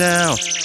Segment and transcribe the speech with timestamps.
[0.00, 0.59] down.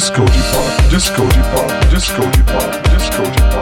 [0.00, 3.59] Disco depart, disco depart, disco depart, disco depart,